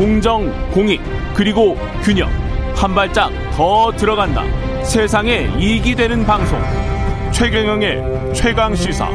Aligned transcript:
공정, 0.00 0.50
공익, 0.70 0.98
그리고 1.34 1.76
균형. 2.02 2.30
한 2.74 2.94
발짝 2.94 3.30
더 3.52 3.92
들어간다. 3.92 4.44
세상에 4.82 5.50
이익이 5.58 5.94
되는 5.94 6.24
방송. 6.24 6.58
최경영의 7.30 8.32
최강 8.32 8.74
시사. 8.74 9.10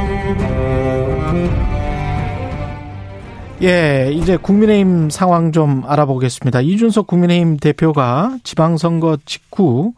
예, 3.63 4.12
이제 4.13 4.38
국민의힘 4.38 5.10
상황 5.10 5.52
좀 5.52 5.81
알아보겠습니다. 5.88 6.62
이준석 6.62 7.08
국민의힘 7.08 7.58
대표가 7.58 8.38
지방선거 8.44 9.17
직후 9.26 9.94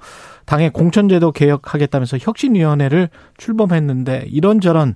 당의 0.45 0.69
공천제도 0.69 1.33
개혁하겠다면서 1.33 2.19
혁신위원회를 2.21 3.09
출범했는데 3.35 4.27
이런저런 4.29 4.95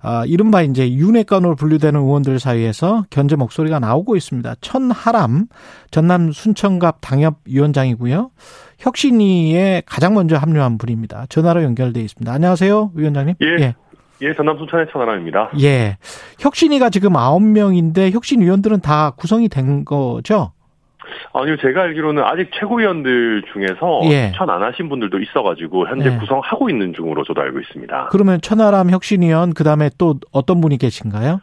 아, 0.00 0.24
이른바 0.26 0.62
이제 0.62 0.92
윤회관으로 0.92 1.56
분류되는 1.56 2.00
의원들 2.00 2.38
사이에서 2.38 3.04
견제 3.10 3.36
목소리가 3.36 3.78
나오고 3.78 4.16
있습니다. 4.16 4.54
천하람 4.60 5.46
전남 5.90 6.32
순천갑 6.32 6.98
당협위원장이고요. 7.00 8.30
혁신위에 8.78 9.82
가장 9.86 10.14
먼저 10.14 10.36
합류한 10.36 10.78
분입니다. 10.78 11.26
전화로 11.28 11.62
연결돼 11.64 12.00
있습니다. 12.00 12.32
안녕하세요, 12.32 12.92
위원장님. 12.94 13.34
예. 13.42 13.46
예. 13.62 13.74
예, 14.20 14.34
전남 14.34 14.58
순천의 14.58 14.86
천하람입니다. 14.92 15.50
예. 15.60 15.96
혁신위가 16.40 16.90
지금 16.90 17.16
아홉 17.16 17.42
명인데 17.42 18.10
혁신위원들은 18.10 18.80
다 18.80 19.10
구성이 19.10 19.48
된 19.48 19.84
거죠? 19.84 20.52
아니요, 21.32 21.56
제가 21.58 21.82
알기로는 21.82 22.22
아직 22.24 22.50
최고위원들 22.58 23.42
중에서 23.52 24.00
예. 24.10 24.30
추천 24.32 24.50
안 24.50 24.62
하신 24.62 24.88
분들도 24.88 25.18
있어가지고 25.20 25.88
현재 25.88 26.12
예. 26.12 26.18
구성하고 26.18 26.70
있는 26.70 26.92
중으로 26.94 27.24
저도 27.24 27.40
알고 27.40 27.60
있습니다. 27.60 28.08
그러면 28.10 28.40
천하람 28.40 28.90
혁신위원 28.90 29.54
그 29.54 29.64
다음에 29.64 29.90
또 29.98 30.16
어떤 30.32 30.60
분이 30.60 30.78
계신가요? 30.78 31.40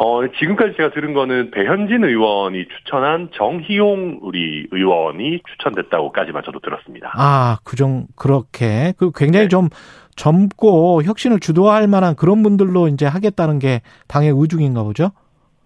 어, 0.00 0.20
지금까지 0.38 0.74
제가 0.76 0.92
들은 0.92 1.12
거는 1.12 1.50
배현진 1.50 2.04
의원이 2.04 2.66
추천한 2.68 3.30
정희용 3.34 4.20
우리 4.22 4.68
의원이 4.70 5.40
추천됐다고까지만 5.50 6.44
저도 6.46 6.60
들었습니다. 6.60 7.12
아, 7.16 7.58
그정 7.64 8.06
그렇게 8.14 8.94
그 8.96 9.10
굉장히 9.12 9.46
네. 9.46 9.48
좀 9.48 9.68
젊고 10.14 11.02
혁신을 11.02 11.40
주도할 11.40 11.88
만한 11.88 12.14
그런 12.14 12.44
분들로 12.44 12.86
이제 12.86 13.06
하겠다는 13.06 13.58
게 13.58 13.82
당의 14.06 14.32
의중인가 14.34 14.84
보죠? 14.84 15.10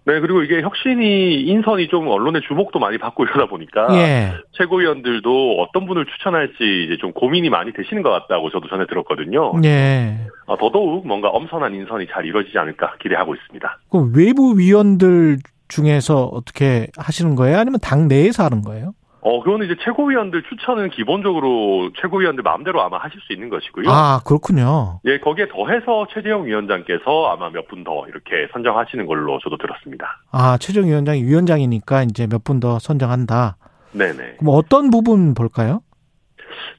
네, 0.05 0.19
그리고 0.19 0.43
이게 0.43 0.61
혁신이 0.61 1.41
인선이 1.43 1.87
좀 1.87 2.07
언론의 2.07 2.41
주목도 2.47 2.79
많이 2.79 2.97
받고 2.97 3.23
이러다 3.23 3.45
보니까 3.45 3.87
예. 3.95 4.33
최고위원들도 4.51 5.61
어떤 5.61 5.85
분을 5.85 6.05
추천할지 6.05 6.55
이제 6.85 6.97
좀 6.99 7.13
고민이 7.13 7.49
많이 7.49 7.71
되시는 7.71 8.03
것 8.03 8.09
같다고 8.09 8.49
저도 8.49 8.67
전에 8.67 8.85
들었거든요. 8.87 9.53
예. 9.63 10.17
아, 10.47 10.57
더더욱 10.59 11.07
뭔가 11.07 11.29
엄선한 11.29 11.73
인선이 11.73 12.07
잘 12.11 12.25
이루어지지 12.25 12.57
않을까 12.57 12.95
기대하고 13.01 13.33
있습니다. 13.35 13.79
그럼 13.89 14.11
외부 14.13 14.57
위원들 14.57 15.37
중에서 15.69 16.25
어떻게 16.25 16.87
하시는 16.97 17.35
거예요? 17.35 17.57
아니면 17.57 17.79
당 17.81 18.07
내에서 18.07 18.43
하는 18.43 18.61
거예요? 18.61 18.93
어, 19.25 19.41
그거는 19.41 19.65
이제 19.67 19.75
최고위원들 19.83 20.43
추천은 20.49 20.89
기본적으로 20.89 21.91
최고위원들 22.01 22.43
마음대로 22.43 22.81
아마 22.81 22.97
하실 22.97 23.19
수 23.21 23.31
있는 23.31 23.49
것이고요. 23.49 23.85
아, 23.89 24.19
그렇군요. 24.25 24.99
예, 25.05 25.17
거기에 25.19 25.47
더해서 25.47 26.07
최재형 26.13 26.45
위원장께서 26.45 27.31
아마 27.31 27.49
몇 27.49 27.67
분 27.69 27.83
더 27.85 28.05
이렇게 28.09 28.47
선정하시는 28.51 29.05
걸로 29.05 29.39
저도 29.43 29.57
들었습니다. 29.57 30.21
아, 30.31 30.57
최재형 30.59 30.87
위원장이 30.89 31.23
위원장이니까 31.23 32.03
이제 32.03 32.27
몇 32.27 32.43
분 32.43 32.59
더 32.59 32.79
선정한다. 32.79 33.55
네네. 33.93 34.35
그럼 34.39 34.55
어떤 34.55 34.89
부분 34.89 35.33
볼까요? 35.33 35.81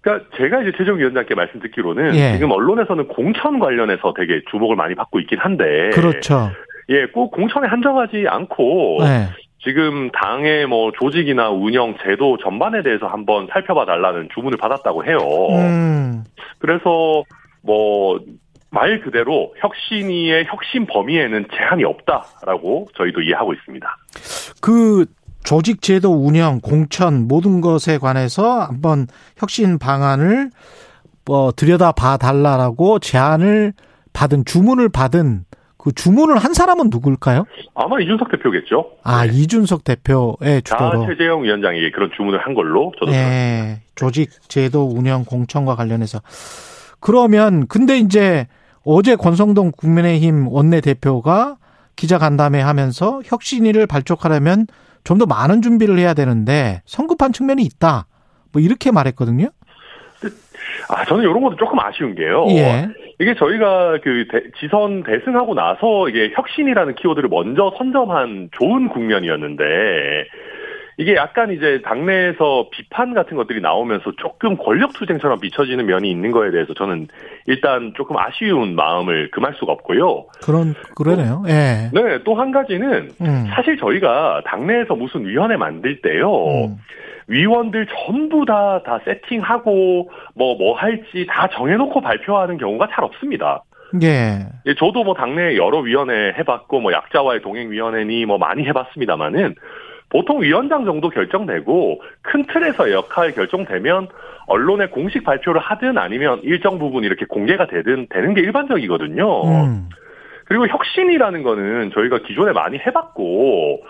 그러니까 0.03 0.29
제가 0.37 0.63
이제 0.63 0.73
최종 0.77 0.99
위원장께 0.99 1.35
말씀 1.35 1.61
듣기로는 1.61 2.15
예. 2.15 2.33
지금 2.35 2.51
언론에서는 2.51 3.09
공천 3.09 3.59
관련해서 3.59 4.13
되게 4.17 4.43
주목을 4.51 4.77
많이 4.77 4.95
받고 4.95 5.19
있긴 5.21 5.39
한데 5.39 5.91
그렇죠. 5.95 6.51
예, 6.91 7.07
꼭 7.07 7.31
공천에 7.31 7.67
한정하지 7.69 8.27
않고 8.29 8.99
네. 9.01 9.29
지금 9.65 10.11
당의 10.11 10.67
뭐 10.67 10.93
조직이나 10.93 11.51
운영 11.51 11.97
제도 12.05 12.37
전반에 12.39 12.83
대해서 12.83 13.07
한번 13.07 13.49
살펴봐 13.51 13.87
달라는 13.87 14.29
주문을 14.35 14.59
받았다고 14.59 15.05
해요. 15.05 15.19
음. 15.59 16.25
그래서 16.59 17.25
뭐 17.63 18.19
말 18.75 19.01
그대로 19.01 19.55
혁신위의 19.59 20.47
혁신 20.47 20.85
범위에는 20.87 21.47
제한이 21.57 21.85
없다라고 21.85 22.89
저희도 22.97 23.23
이해하고 23.23 23.55
있습니다. 23.55 23.97
그 24.61 25.07
조직 25.45 25.81
제도 25.81 26.11
운영, 26.13 26.61
공천 26.61 27.29
모든 27.29 27.61
것에 27.61 27.99
관해서 27.99 28.63
한번 28.63 29.07
혁신 29.37 29.79
방안을 29.79 30.51
뭐 31.25 31.53
들여다 31.53 31.93
봐 31.93 32.17
달라라고 32.17 32.99
제안을 32.99 33.75
받은 34.13 34.45
주문을 34.45 34.89
받은 34.89 35.45
그 35.85 35.93
주문을 35.93 36.39
한 36.39 36.55
사람은 36.55 36.89
누굴까요? 36.91 37.45
아마 37.75 38.01
이준석 38.01 38.31
대표겠죠. 38.31 38.93
아, 39.03 39.27
네. 39.27 39.33
이준석 39.35 39.85
대표의 39.85 40.63
주도로. 40.65 41.03
아, 41.03 41.07
최재형 41.07 41.45
위원장이 41.45 41.91
그런 41.91 42.11
주문을 42.17 42.39
한 42.41 42.55
걸로 42.55 42.91
저도 42.99 43.13
네. 43.13 43.83
조직 43.95 44.31
제도 44.49 44.89
운영 44.89 45.25
공천과 45.27 45.77
관련해서. 45.77 46.21
그러면 47.01 47.67
근데 47.69 47.99
이제 47.99 48.47
어제 48.83 49.15
권성동 49.15 49.73
국민의힘 49.77 50.49
원내대표가 50.49 51.57
기자 51.97 52.17
간담회 52.19 52.61
하면서 52.63 53.21
혁신위를 53.27 53.87
발족하려면 53.87 54.67
좀 55.05 55.19
더 55.19 55.27
많은 55.27 55.61
준비를 55.61 55.99
해야 55.99 56.15
되는데 56.15 56.81
성급한 56.87 57.35
측면이 57.35 57.63
있다. 57.63 58.07
뭐 58.53 58.63
이렇게 58.63 58.91
말했거든요. 58.91 59.49
아, 60.89 61.05
저는 61.05 61.25
이런 61.25 61.43
것도 61.43 61.57
조금 61.57 61.79
아쉬운 61.79 62.15
게요. 62.15 62.47
예. 62.49 62.89
이게 63.21 63.35
저희가 63.35 63.99
그 64.03 64.27
대, 64.31 64.43
지선 64.61 65.03
대승하고 65.03 65.55
나서 65.55 66.09
이게 66.09 66.33
혁신이라는 66.35 66.95
키워드를 66.97 67.29
먼저 67.29 67.73
선점한 67.79 68.51
좋은 68.53 68.89
국면이었는데 68.89 69.75
이게 70.97 71.17
약간 71.17 71.51
이제 71.53 71.81
당내에서 71.85 72.69
비판 72.71 73.15
같은 73.15 73.37
것들이 73.37 73.61
나오면서 73.61 74.13
조금 74.17 74.57
권력 74.57 74.93
투쟁처럼 74.93 75.41
비춰지는 75.41 75.87
면이 75.87 76.09
있는 76.09 76.31
거에 76.31 76.53
대해서 76.53 76.73
저는 76.75 77.09
일단 77.47 77.93
조금 77.97 78.17
아쉬운 78.17 78.77
마음을 78.77 79.31
금할 79.33 79.55
수가 79.59 79.73
없고요. 79.73 80.27
그런 80.45 80.75
그러네요. 80.97 81.43
예. 81.49 81.91
네, 81.93 82.23
또 82.25 82.35
한 82.35 82.53
가지는 82.53 83.11
음. 83.21 83.47
사실 83.55 83.77
저희가 83.77 84.43
당내에서 84.47 84.95
무슨 84.95 85.27
위원회 85.27 85.57
만들 85.57 86.01
때요. 86.01 86.67
음. 86.67 86.77
위원들 87.29 87.87
전부 88.07 88.45
다, 88.45 88.83
다 88.85 89.01
세팅하고, 89.05 90.11
뭐, 90.35 90.57
뭐 90.57 90.77
할지 90.77 91.27
다 91.29 91.49
정해놓고 91.49 92.01
발표하는 92.01 92.59
경우가 92.59 92.89
잘 92.93 93.05
없습니다. 93.05 93.63
예. 94.03 94.47
예. 94.67 94.75
저도 94.75 95.05
뭐 95.05 95.15
당내 95.15 95.57
여러 95.57 95.79
위원회 95.79 96.35
해봤고, 96.39 96.81
뭐 96.81 96.93
약자와의 96.93 97.43
동행위원회니 97.43 98.27
뭐 98.27 98.39
많이 98.39 98.65
해봤습니다만은, 98.65 99.55
보통 100.11 100.43
위원장 100.43 100.85
정도 100.85 101.09
결정되고, 101.09 102.01
큰 102.23 102.45
틀에서 102.47 102.93
역할 102.93 103.33
결정되면, 103.33 104.09
언론에 104.47 104.87
공식 104.87 105.25
발표를 105.25 105.61
하든 105.61 105.97
아니면 105.97 106.41
일정 106.43 106.79
부분 106.79 107.05
이렇게 107.05 107.25
공개가 107.25 107.67
되든 107.67 108.09
되는 108.11 108.35
게 108.35 108.43
일반적이거든요. 108.43 109.43
음. 109.45 109.89
그리고 110.45 110.69
혁신이라는 110.69 111.43
거는 111.43 111.91
저희가 111.95 112.19
기존에 112.19 112.53
많이 112.53 112.79
해봤고, 112.79 113.81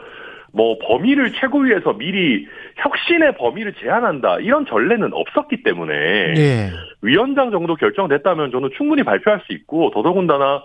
뭐 0.55 0.79
범위를 0.79 1.33
최고위에서 1.33 1.95
미리 1.95 2.47
혁신의 2.77 3.37
범위를 3.37 3.75
제한한다 3.75 4.39
이런 4.39 4.65
전례는 4.67 5.13
없었기 5.13 5.63
때문에 5.65 6.35
네. 6.35 6.71
위원장 7.03 7.51
정도 7.51 7.75
결정됐다면 7.75 8.53
저는 8.53 8.71
충분히 8.77 9.03
발표할 9.03 9.43
수 9.47 9.53
있고 9.53 9.91
더더군다나 9.91 10.63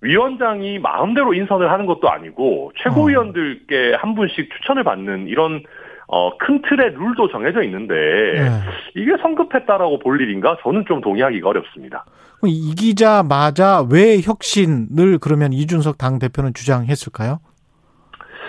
위원장이 0.00 0.80
마음대로 0.80 1.34
인선을 1.34 1.70
하는 1.70 1.86
것도 1.86 2.10
아니고 2.10 2.72
최고위원들께 2.82 3.94
한 3.94 4.14
분씩 4.14 4.50
추천을 4.56 4.84
받는 4.84 5.28
이런 5.28 5.62
어, 6.08 6.36
큰 6.38 6.62
틀의 6.62 6.94
룰도 6.94 7.28
정해져 7.30 7.62
있는데 7.62 7.94
네. 7.94 8.50
이게 8.96 9.12
성급했다라고 9.20 9.98
볼 9.98 10.20
일인가? 10.20 10.56
저는 10.62 10.84
좀 10.88 11.00
동의하기가 11.00 11.48
어렵습니다. 11.48 12.04
이기자마자 12.44 13.84
왜 13.90 14.20
혁신을 14.22 15.18
그러면 15.20 15.52
이준석 15.52 15.98
당 15.98 16.18
대표는 16.18 16.54
주장했을까요? 16.54 17.40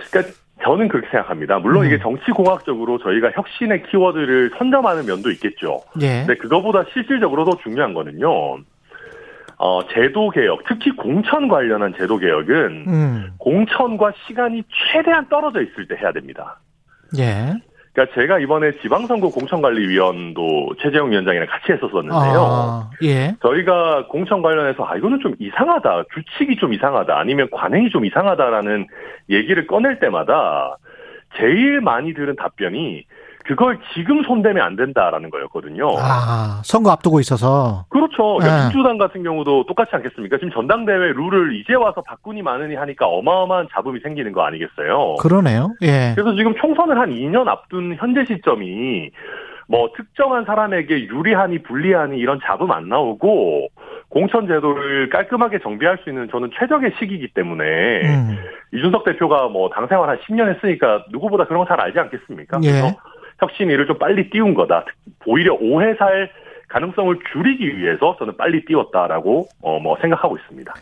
그러니까 0.09 0.33
저는 0.63 0.87
그렇게 0.87 1.07
생각합니다. 1.09 1.59
물론 1.59 1.83
음. 1.83 1.87
이게 1.87 1.99
정치공학적으로 1.99 2.97
저희가 2.99 3.31
혁신의 3.31 3.83
키워드를 3.83 4.51
선점하는 4.57 5.05
면도 5.05 5.31
있겠죠. 5.31 5.81
예. 6.01 6.25
근데 6.25 6.35
그거보다 6.35 6.83
실질적으로 6.93 7.45
더 7.45 7.51
중요한 7.63 7.93
거는요. 7.93 8.57
어, 9.61 9.87
제도 9.93 10.29
개혁, 10.29 10.63
특히 10.67 10.91
공천 10.91 11.47
관련한 11.49 11.93
제도 11.97 12.17
개혁은 12.17 12.85
음. 12.87 13.31
공천과 13.37 14.13
시간이 14.25 14.63
최대한 14.91 15.27
떨어져 15.27 15.61
있을 15.61 15.87
때 15.87 15.95
해야 15.95 16.11
됩니다. 16.11 16.59
예. 17.17 17.53
그러니까 17.93 18.15
제가 18.15 18.39
이번에 18.39 18.77
지방선거 18.81 19.29
공천관리위원도 19.29 20.75
최재형 20.81 21.11
위원장이랑 21.11 21.47
같이 21.47 21.71
했었었는데요. 21.71 22.11
아, 22.15 22.89
예. 23.03 23.35
저희가 23.41 24.07
공천 24.07 24.41
관련해서 24.41 24.85
아 24.85 24.95
이거는 24.95 25.19
좀 25.21 25.33
이상하다, 25.39 26.03
규칙이 26.13 26.57
좀 26.57 26.73
이상하다, 26.73 27.17
아니면 27.17 27.47
관행이 27.51 27.89
좀 27.89 28.05
이상하다라는 28.05 28.87
얘기를 29.29 29.67
꺼낼 29.67 29.99
때마다 29.99 30.77
제일 31.37 31.81
많이 31.81 32.13
들은 32.13 32.35
답변이 32.35 33.05
그걸 33.55 33.79
지금 33.95 34.21
손대면 34.23 34.63
안 34.63 34.75
된다라는 34.75 35.29
거였거든요. 35.31 35.87
아, 35.97 36.61
선거 36.63 36.91
앞두고 36.91 37.19
있어서. 37.19 37.85
그렇죠. 37.89 38.35
그러니까 38.37 38.57
네. 38.57 38.63
민주당 38.69 38.97
같은 38.97 39.23
경우도 39.23 39.65
똑같지 39.65 39.95
않겠습니까? 39.95 40.37
지금 40.37 40.51
전당대회 40.51 41.13
룰을 41.13 41.55
이제 41.55 41.73
와서 41.73 42.01
바꾸니 42.01 42.43
마느니 42.43 42.75
하니까 42.75 43.07
어마어마한 43.07 43.69
잡음이 43.73 44.01
생기는 44.01 44.31
거 44.31 44.43
아니겠어요? 44.43 45.15
그러네요. 45.19 45.73
예. 45.81 46.13
그래서 46.15 46.35
지금 46.35 46.53
총선을 46.55 46.99
한 46.99 47.09
2년 47.09 47.47
앞둔 47.47 47.95
현재 47.97 48.23
시점이 48.25 49.09
뭐 49.67 49.89
특정한 49.95 50.45
사람에게 50.45 51.05
유리하니 51.07 51.63
불리하니 51.63 52.17
이런 52.17 52.39
잡음 52.45 52.71
안 52.71 52.87
나오고 52.89 53.67
공천 54.09 54.47
제도를 54.47 55.09
깔끔하게 55.09 55.59
정비할 55.59 55.99
수 56.03 56.09
있는 56.09 56.27
저는 56.31 56.49
최적의 56.59 56.93
시기이기 56.99 57.29
때문에 57.33 57.63
음. 58.03 58.37
이준석 58.73 59.05
대표가 59.05 59.47
뭐 59.49 59.69
당 59.69 59.87
생활 59.87 60.09
한 60.09 60.17
10년 60.19 60.53
했으니까 60.55 61.05
누구보다 61.11 61.45
그런 61.45 61.61
거 61.63 61.67
잘 61.67 61.79
알지 61.79 61.99
않겠습니까? 61.99 62.59
예. 62.63 62.71
그래서 62.71 62.95
혁신위를 63.39 63.87
좀 63.87 63.97
빨리 63.97 64.29
띄운 64.29 64.53
거다. 64.53 64.85
오히려 65.25 65.55
오해 65.55 65.95
살 65.95 66.31
가능성을 66.67 67.17
줄이기 67.33 67.77
위해서 67.77 68.15
저는 68.19 68.37
빨리 68.37 68.63
띄웠다라고 68.65 69.47
어 69.61 69.79
뭐 69.79 69.97
생각하고 70.01 70.37
있습니다. 70.37 70.73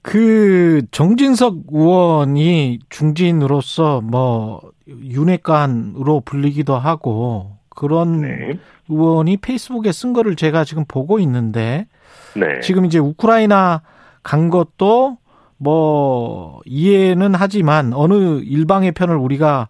그 0.00 0.82
정진석 0.90 1.58
의원이 1.70 2.80
중진으로서 2.88 4.00
뭐 4.00 4.60
윤회관으로 4.88 6.22
불리기도 6.24 6.74
하고 6.76 7.52
그런 7.68 8.22
네. 8.22 8.58
의원이 8.88 9.36
페이스북에 9.38 9.92
쓴 9.92 10.12
거를 10.12 10.34
제가 10.34 10.64
지금 10.64 10.84
보고 10.86 11.18
있는데 11.20 11.86
네. 12.34 12.60
지금 12.60 12.84
이제 12.84 12.98
우크라이나 12.98 13.82
간 14.22 14.50
것도 14.50 15.18
뭐 15.58 16.60
이해는 16.64 17.34
하지만 17.36 17.92
어느 17.94 18.40
일방의 18.40 18.92
편을 18.92 19.14
우리가 19.16 19.68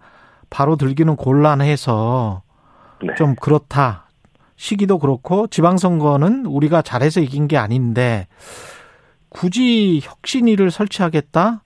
바로 0.52 0.76
들기는 0.76 1.16
곤란해서 1.16 2.42
네. 3.02 3.14
좀 3.16 3.34
그렇다. 3.40 4.04
시기도 4.56 4.98
그렇고 4.98 5.46
지방선거는 5.46 6.44
우리가 6.44 6.82
잘해서 6.82 7.20
이긴 7.20 7.48
게 7.48 7.56
아닌데 7.56 8.28
굳이 9.30 10.00
혁신위를 10.02 10.70
설치하겠다? 10.70 11.62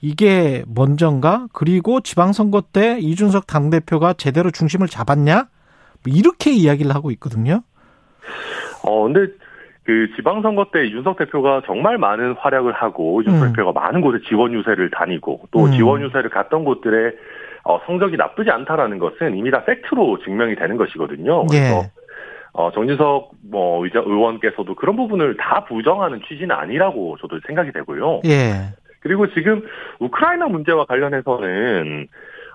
이게 0.00 0.64
먼저인가? 0.66 1.46
그리고 1.52 2.00
지방선거 2.00 2.62
때 2.72 2.98
이준석 2.98 3.46
당대표가 3.46 4.14
제대로 4.14 4.50
중심을 4.50 4.88
잡았냐? 4.88 5.34
뭐 5.34 6.14
이렇게 6.14 6.50
이야기를 6.50 6.94
하고 6.94 7.10
있거든요. 7.12 7.60
어, 8.84 9.04
근데 9.04 9.32
그 9.84 10.08
지방선거 10.16 10.68
때 10.72 10.86
이준석 10.86 11.18
대표가 11.18 11.62
정말 11.66 11.98
많은 11.98 12.36
활약을 12.38 12.72
하고 12.72 13.20
이준석 13.20 13.42
음. 13.42 13.52
대표가 13.52 13.78
많은 13.78 14.00
곳에 14.00 14.18
지원 14.26 14.54
유세를 14.54 14.90
다니고 14.90 15.42
또 15.50 15.66
음. 15.66 15.72
지원 15.72 16.02
유세를 16.02 16.30
갔던 16.30 16.64
곳들의 16.64 17.12
어, 17.64 17.80
성적이 17.86 18.16
나쁘지 18.16 18.50
않다라는 18.50 18.98
것은 18.98 19.36
이미 19.36 19.50
다 19.50 19.64
팩트로 19.64 20.18
증명이 20.24 20.54
되는 20.56 20.76
것이거든요. 20.76 21.46
그래서 21.46 21.76
예. 21.82 21.90
어, 22.52 22.70
정진석 22.72 23.30
뭐 23.50 23.84
의자- 23.84 24.02
의원께서도 24.06 24.74
그런 24.74 24.96
부분을 24.96 25.36
다 25.36 25.64
부정하는 25.64 26.20
취지는 26.28 26.54
아니라고 26.54 27.16
저도 27.20 27.40
생각이 27.46 27.72
되고요. 27.72 28.20
예. 28.26 28.72
그리고 29.00 29.26
지금 29.34 29.62
우크라이나 29.98 30.46
문제와 30.46 30.84
관련해서는 30.86 32.06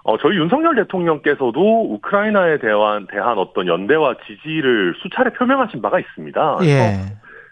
어, 0.03 0.17
저희 0.17 0.37
윤석열 0.37 0.75
대통령께서도 0.75 1.93
우크라이나에 1.93 2.59
대한, 2.59 3.05
대한 3.11 3.37
어떤 3.37 3.67
연대와 3.67 4.15
지지를 4.25 4.95
수차례 5.01 5.31
표명하신 5.31 5.81
바가 5.81 5.99
있습니다. 5.99 6.57
예. 6.63 6.95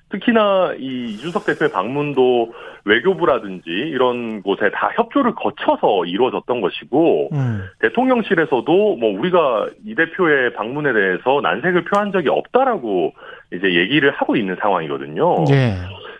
특히나 0.09 0.73
이 0.77 1.11
이준석 1.11 1.45
대표의 1.45 1.71
방문도 1.71 2.53
외교부라든지 2.85 3.69
이런 3.69 4.41
곳에 4.41 4.69
다 4.71 4.89
협조를 4.95 5.35
거쳐서 5.35 6.05
이루어졌던 6.05 6.61
것이고 6.61 7.29
음. 7.33 7.65
대통령실에서도 7.79 8.95
뭐 8.95 9.19
우리가 9.19 9.67
이 9.85 9.95
대표의 9.95 10.53
방문에 10.53 10.93
대해서 10.93 11.41
난색을 11.41 11.85
표한 11.85 12.13
적이 12.13 12.29
없다라고 12.29 13.13
이제 13.53 13.73
얘기를 13.73 14.11
하고 14.11 14.37
있는 14.37 14.55
상황이거든요. 14.61 15.45
예. 15.51 15.73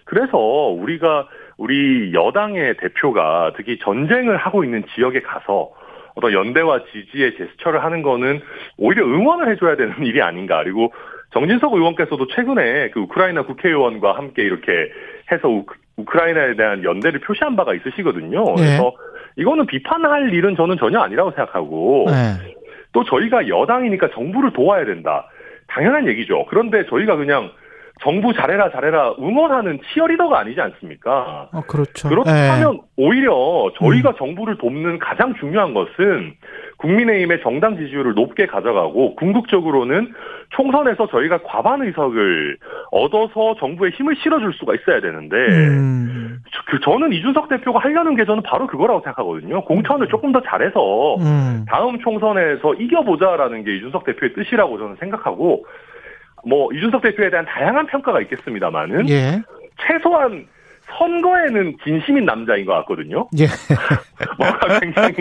그래서 0.03 0.37
우리가 0.37 1.27
우리 1.57 2.13
여당의 2.13 2.77
대표가 2.77 3.53
특히 3.55 3.79
전쟁을 3.79 4.37
하고 4.37 4.63
있는 4.63 4.83
지역에 4.95 5.21
가서 5.21 5.71
어떤 6.15 6.33
연대와 6.33 6.81
지지의 6.91 7.37
제스처를 7.37 7.83
하는 7.83 8.01
거는 8.01 8.41
오히려 8.77 9.05
응원을 9.05 9.51
해줘야 9.51 9.75
되는 9.75 9.93
일이 10.03 10.21
아닌가. 10.21 10.63
그리고 10.63 10.91
정진석 11.37 11.73
의원께서도 11.73 12.25
최근에 12.29 12.89
그 12.89 13.01
우크라이나 13.01 13.43
국회의원과 13.43 14.13
함께 14.17 14.41
이렇게 14.41 14.71
해서 15.31 15.47
우, 15.47 15.65
우크라이나에 15.97 16.55
대한 16.55 16.83
연대를 16.83 17.19
표시한 17.19 17.55
바가 17.55 17.75
있으시거든요. 17.75 18.43
예. 18.57 18.61
그래서 18.61 18.91
이거는 19.35 19.67
비판할 19.67 20.33
일은 20.33 20.55
저는 20.55 20.77
전혀 20.79 20.99
아니라고 20.99 21.29
생각하고 21.31 22.07
예. 22.09 22.55
또 22.91 23.03
저희가 23.03 23.47
여당이니까 23.47 24.09
정부를 24.15 24.51
도와야 24.53 24.85
된다. 24.85 25.27
당연한 25.67 26.07
얘기죠. 26.07 26.45
그런데 26.49 26.87
저희가 26.87 27.17
그냥 27.17 27.51
정부 28.01 28.33
잘해라 28.33 28.71
잘해라 28.71 29.15
응원하는 29.19 29.79
치어리더가 29.91 30.39
아니지 30.39 30.59
않습니까? 30.61 31.49
어, 31.51 31.61
그렇죠. 31.67 32.09
그렇다면 32.09 32.79
오히려 32.95 33.71
저희가 33.79 34.13
정부를 34.17 34.57
돕는 34.57 34.99
가장 34.99 35.33
중요한 35.35 35.73
것은 35.73 36.33
국민의힘의 36.77 37.41
정당 37.41 37.75
지지율을 37.77 38.13
높게 38.13 38.45
가져가고 38.45 39.15
궁극적으로는 39.15 40.13
총선에서 40.49 41.07
저희가 41.07 41.39
과반 41.43 41.81
의석을 41.81 42.57
얻어서 42.91 43.55
정부에 43.59 43.89
힘을 43.91 44.15
실어줄 44.21 44.53
수가 44.53 44.75
있어야 44.75 45.01
되는데 45.01 45.35
예. 45.35 45.67
음. 45.67 46.37
저- 46.53 46.61
그 46.67 46.79
저는 46.81 47.11
이준석 47.13 47.49
대표가 47.49 47.79
하려는 47.79 48.15
게 48.15 48.25
저는 48.25 48.43
바로 48.43 48.67
그거라고 48.67 48.99
생각하거든요. 49.01 49.61
공천을 49.65 50.07
조금 50.07 50.31
더 50.31 50.41
잘해서 50.41 51.15
음. 51.15 51.65
다음 51.67 51.99
총선에서 51.99 52.75
이겨보자라는 52.75 53.63
게 53.63 53.75
이준석 53.77 54.05
대표의 54.05 54.33
뜻이라고 54.33 54.77
저는 54.77 54.95
생각하고 54.99 55.65
뭐 56.45 56.71
이준석 56.73 57.01
대표에 57.01 57.29
대한 57.29 57.45
다양한 57.45 57.87
평가가 57.87 58.21
있겠습니다만은 58.21 59.09
예. 59.09 59.41
최소한 59.81 60.45
선거에는 60.87 61.75
진심인 61.83 62.25
남자인 62.25 62.65
것 62.65 62.73
같거든요. 62.73 63.27
예. 63.37 63.45
뭔가 64.37 64.79
굉장히 64.79 65.13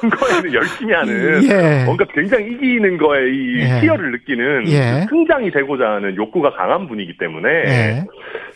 선거에는 0.00 0.54
열심히 0.54 0.92
하는 0.92 1.42
예. 1.44 1.84
뭔가 1.84 2.04
굉장히 2.12 2.52
이기는 2.52 2.98
거에 2.98 3.30
이 3.30 3.60
예. 3.60 3.80
희열을 3.80 4.12
느끼는 4.12 4.68
예. 4.68 5.00
그 5.00 5.06
승장이 5.10 5.50
되고자 5.50 5.88
하는 5.92 6.16
욕구가 6.16 6.50
강한 6.50 6.86
분이기 6.86 7.16
때문에 7.16 7.48
예. 7.48 8.04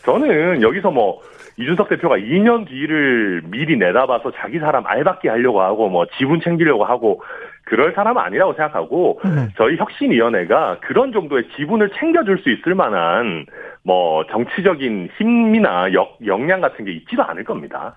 저는 0.03 0.61
여기서 0.61 0.91
뭐 0.91 1.19
이준석 1.57 1.89
대표가 1.89 2.17
2년 2.17 2.67
뒤를 2.67 3.41
미리 3.45 3.77
내다봐서 3.77 4.31
자기 4.39 4.59
사람 4.59 4.85
알받기 4.85 5.27
하려고 5.27 5.61
하고 5.61 5.89
뭐 5.89 6.05
지분 6.17 6.41
챙기려고 6.41 6.85
하고 6.85 7.21
그럴 7.71 7.93
사람은 7.93 8.21
아니라고 8.21 8.53
생각하고 8.55 9.21
음. 9.23 9.49
저희 9.55 9.77
혁신위원회가 9.77 10.81
그런 10.81 11.13
정도의 11.13 11.45
지분을 11.55 11.91
챙겨줄 11.97 12.39
수 12.39 12.51
있을 12.51 12.75
만한 12.75 13.45
뭐 13.83 14.25
정치적인 14.29 15.07
힘이나 15.17 15.93
역, 15.93 16.17
역량 16.25 16.59
같은 16.59 16.83
게 16.83 16.91
있지도 16.91 17.23
않을 17.23 17.45
겁니다. 17.45 17.95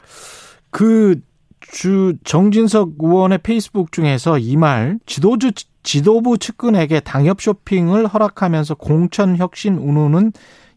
그, 0.70 1.16
주, 1.58 2.12
정진석 2.22 2.90
의원의 3.00 3.38
페이스북 3.42 3.90
중에서 3.90 4.38
이 4.38 4.56
말, 4.56 5.00
지도주, 5.06 5.50
지도부 5.82 6.38
측근에게 6.38 7.00
당협 7.00 7.40
쇼핑을 7.40 8.06
허락하면서 8.06 8.76
공천 8.76 9.36
혁신 9.36 9.74
운운은 9.74 10.31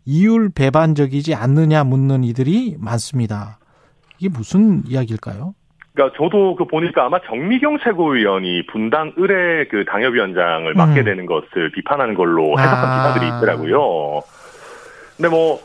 이율 0.06 0.50
배반적이지 0.50 1.36
않느냐 1.36 1.84
묻는 1.84 2.24
이들이 2.24 2.78
많습니다. 2.80 3.60
이게 4.18 4.28
무슨 4.28 4.82
이야기일까요? 4.88 5.54
그러니까 5.98 6.16
저도 6.16 6.56
그 6.56 6.66
보니까 6.66 7.06
아마 7.06 7.20
정미경 7.26 7.80
최고위원이 7.80 8.68
분당 8.68 9.14
의뢰 9.18 9.66
그 9.66 9.84
당협위원장을 9.86 10.72
맡게 10.76 11.02
음. 11.02 11.06
되는 11.06 11.26
것을 11.26 11.72
비판하는 11.72 12.14
걸로 12.14 12.52
해석한 12.58 12.86
아. 12.86 13.14
기사들이 13.14 13.38
있더라고요. 13.38 14.22
근데 15.18 15.30
뭐 15.30 15.60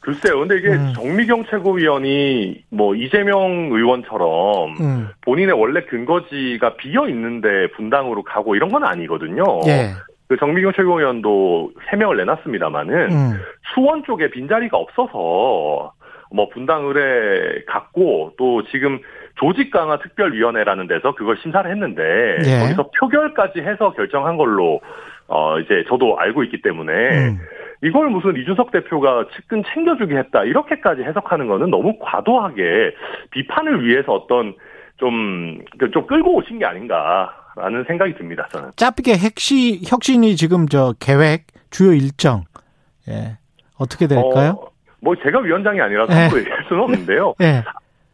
글쎄요. 0.00 0.40
근데 0.40 0.56
이게 0.56 0.70
음. 0.70 0.92
정미경 0.96 1.44
최고위원이 1.48 2.64
뭐 2.70 2.96
이재명 2.96 3.68
의원처럼 3.70 4.76
음. 4.80 5.08
본인의 5.20 5.54
원래 5.54 5.82
근거지가 5.82 6.74
비어 6.76 7.08
있는데 7.08 7.68
분당으로 7.76 8.24
가고 8.24 8.56
이런 8.56 8.70
건 8.70 8.82
아니거든요. 8.82 9.44
예. 9.68 9.92
그 10.28 10.36
정미경 10.36 10.72
최고위원도 10.74 11.70
해명을 11.92 12.16
내놨습니다마는 12.16 13.12
음. 13.12 13.40
수원 13.72 14.02
쪽에 14.02 14.30
빈자리가 14.30 14.76
없어서 14.76 15.92
뭐 16.32 16.48
분당 16.48 16.86
의뢰 16.86 17.64
갔고 17.66 18.32
또 18.36 18.64
지금 18.64 18.98
조직 19.36 19.70
강화 19.70 19.98
특별위원회라는 19.98 20.86
데서 20.86 21.14
그걸 21.14 21.36
심사를 21.42 21.70
했는데 21.70 22.02
예. 22.46 22.60
거기서 22.60 22.90
표결까지 22.98 23.60
해서 23.60 23.92
결정한 23.92 24.36
걸로 24.36 24.80
어 25.28 25.58
이제 25.60 25.84
저도 25.88 26.18
알고 26.18 26.44
있기 26.44 26.62
때문에 26.62 26.92
음. 26.92 27.38
이걸 27.82 28.08
무슨 28.08 28.36
이준석 28.36 28.70
대표가 28.70 29.26
측근 29.36 29.62
챙겨주게 29.72 30.16
했다 30.16 30.44
이렇게까지 30.44 31.02
해석하는 31.02 31.46
거는 31.46 31.70
너무 31.70 31.98
과도하게 32.00 32.94
비판을 33.30 33.84
위해서 33.84 34.12
어떤 34.12 34.54
좀, 34.98 35.58
그좀 35.78 36.06
끌고 36.06 36.36
오신 36.36 36.58
게 36.58 36.64
아닌가라는 36.64 37.84
생각이 37.86 38.14
듭니다, 38.14 38.46
저는. 38.50 38.70
짧게 38.76 39.12
핵시, 39.12 39.80
혁신이 39.86 40.36
지금 40.36 40.66
저 40.68 40.94
계획, 40.98 41.46
주요 41.70 41.92
일정, 41.92 42.44
예. 43.08 43.38
어떻게 43.78 44.06
될까요? 44.06 44.56
어, 44.58 44.68
뭐 45.00 45.14
제가 45.16 45.40
위원장이 45.40 45.80
아니라서 45.80 46.12
네. 46.12 46.20
함부로 46.22 46.40
얘기할 46.40 46.64
수는 46.68 46.82
없는데요. 46.82 47.34
예. 47.42 47.62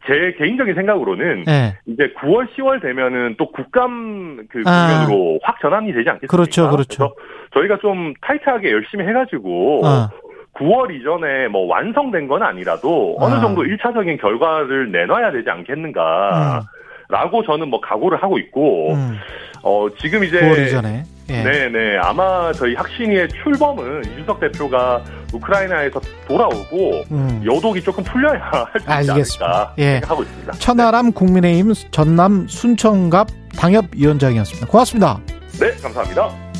제 0.05 0.35
개인적인 0.37 0.75
생각으로는 0.75 1.45
예. 1.47 1.77
이제 1.85 2.13
9월, 2.19 2.47
10월 2.55 2.81
되면은 2.81 3.35
또 3.37 3.51
국감 3.51 4.47
그 4.49 4.61
아. 4.65 5.05
국면으로 5.05 5.39
확 5.43 5.59
전환이 5.61 5.93
되지 5.93 6.09
않겠습니까? 6.09 6.27
그렇죠, 6.27 6.69
그렇죠. 6.69 7.15
저희가 7.53 7.77
좀 7.79 8.13
타이트하게 8.21 8.71
열심히 8.71 9.05
해가지고 9.05 9.85
어. 9.85 10.09
9월 10.55 10.93
이전에 10.93 11.47
뭐 11.47 11.65
완성된 11.67 12.27
건 12.27 12.43
아니라도 12.43 13.15
어느 13.19 13.35
아. 13.35 13.41
정도 13.41 13.63
1차적인 13.63 14.19
결과를 14.21 14.91
내놔야 14.91 15.31
되지 15.31 15.49
않겠는가. 15.49 16.61
라고 17.09 17.43
저는 17.43 17.69
뭐 17.69 17.79
각오를 17.79 18.21
하고 18.23 18.39
있고, 18.39 18.93
음. 18.93 19.17
어, 19.61 19.87
지금 19.99 20.23
이제. 20.23 20.39
9월 20.39 20.67
이전에. 20.67 21.03
예. 21.29 21.43
네네. 21.43 21.97
아마 21.97 22.51
저희 22.53 22.75
혁신위의 22.75 23.29
출범은 23.43 24.03
이준석 24.05 24.39
대표가 24.39 25.03
우크라이나에서 25.33 25.99
돌아오고, 26.27 27.03
음. 27.11 27.43
여독이 27.45 27.81
조금 27.81 28.03
풀려야 28.03 28.39
할수 28.71 28.77
있지 28.77 29.11
알겠습니다. 29.11 29.45
않을까 29.45 29.73
예. 29.77 29.91
생각하고 29.93 30.23
있습니다. 30.23 30.53
천하람 30.53 31.11
국민의힘 31.11 31.73
전남 31.91 32.47
순천갑 32.47 33.27
당협위원장이었습니다. 33.57 34.67
고맙습니다. 34.67 35.19
네, 35.59 35.71
감사합니다. 35.81 36.52